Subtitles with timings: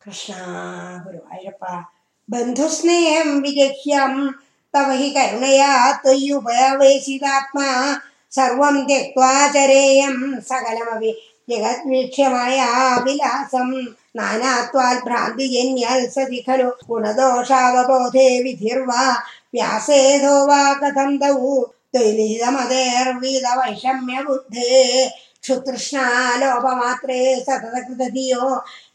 [0.00, 0.32] കൃഷ്ണ
[1.04, 1.64] ഗുരുവായൂരപ്പ
[2.28, 4.12] ബന്ധുസ്നേഹം വിജഹ്യം
[4.74, 7.68] തവ he കരുണയാ ത്വയ്യുപവേശിതാത്മാ
[8.32, 10.14] സർവം ത്യക്വാ ചരേയം
[10.48, 11.10] സകലമപി
[11.48, 12.58] ജഗദ്വീക്ഷ്യമായ
[13.04, 13.68] വിലാസം
[14.16, 19.04] നാനാത്വാൽ ഭ്രാന്തിജന്യാൽ സതി ഖലു ഗുണദോഷാവബോധേ വിധിർവാ
[19.54, 21.36] വ്യാസേധോ വാ കഥം തൗ
[21.92, 24.72] ദ്വൈലിതമതേർവിധ വൈഷമ്യ ബുദ്ധേ
[25.43, 28.45] ക്ഷുതൃഷ്ണാലോപമാത്രേ സതതകൃതധിയോ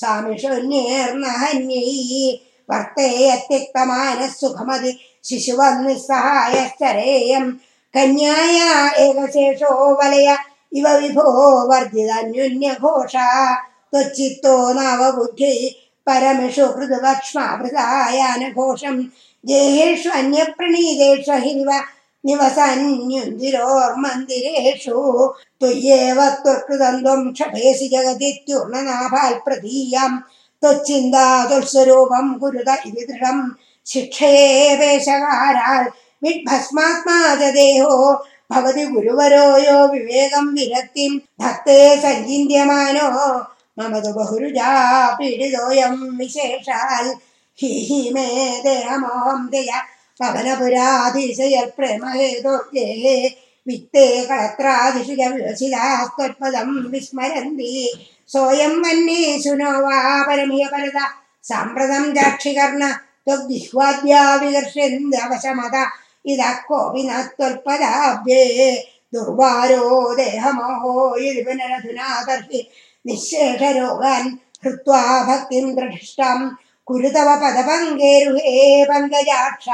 [0.00, 1.92] സാമിഷുന്യേർണഹന്യൈ
[2.68, 4.92] വർത്തേയത്യക്തമാനസുഖമതി
[5.24, 7.46] ശിശുവന്നിസ്സഹായശ്ചരേയം
[7.94, 8.58] കന്യായ
[9.04, 10.28] ഏകശേഷോ വലയ
[10.72, 11.26] ഇവ വിഭോ
[11.70, 13.14] വർദ്ധിതന്യുന്യഘോഷ
[13.92, 15.54] ത്വച്ചിത്തോ നാവബുദ്ധി.
[16.06, 18.96] പരമിഷു ഹൃദവക്ഷ്മാഭൃതായാനഘോഷം
[19.44, 21.70] ജേഷു അന്യപ്രണീതേഷു ഹിരിവ.
[22.26, 24.98] निवसन्युन्दिरोर्मन्दिरेषु
[25.60, 30.12] त्वय्येव त्वर् त्वं प्रतीयं जगदित्युर्णनाभाल्प्रदीयां
[30.62, 33.38] तुस्वरूपं गुरुत इति दृढं
[33.86, 35.88] शिक्षयेवेशकाराल्
[36.24, 37.96] विड्भस्मात्मा च देहो
[38.52, 41.12] भवति गुरुवरो यो विवेकं विरक्तिं
[41.42, 43.08] भक्ते सञ्चिन्त्यमानो
[43.78, 44.70] मम तु बहुरुजा
[45.18, 47.10] पीडितोऽयं विशेषाल्
[47.58, 48.26] हि हि मे
[48.64, 49.78] देहमोहं दया
[50.20, 52.86] പവനപുരാധീശയൽ പ്രേമഹേതോർജേ
[53.66, 57.72] വിത്തേ കളത്രാദിഷു വിവസിതാസ്ത്വത്പദം വിസ്മരന്തി.
[58.30, 60.98] സോയം വന്നേഷു സുനോ വാ പരമിയ പരത
[61.44, 62.82] സാമ്പ്രതം ചാക്ഷികർണ
[63.26, 65.76] ത്വഗ്ജിഹ്വാദ്യാ വികർഷ്യന്ത്യവശമത
[66.24, 68.44] ഇത കോപി നത്വൽപദാഭ്യേ
[69.14, 69.84] ദുർവാരോ
[70.20, 70.94] ദേഹമോഹോ
[71.26, 72.60] ഇതി പുനരധുനാ തർഹി
[73.04, 74.24] നിശേഷരോഗാൻ
[74.64, 76.38] ഹൃത്വാ ഭക്തിം ദൃഷ്ടം
[76.88, 79.68] കുരുതവ പദപങ്കേരുഹേ പങ്കജാക്ഷ.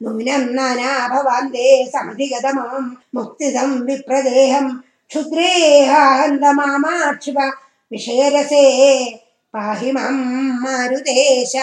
[0.00, 7.38] നൂനം നാനാഭവാന്തേ സമധിഗതമാം മുക്തിദം വിപ്രദേഹം ക്ഷുദ്രേഹാന്തമാമാക്ഷിപ
[7.90, 8.64] വിഷയരസേ
[9.54, 11.56] പാഹി മാം മാരുദേശ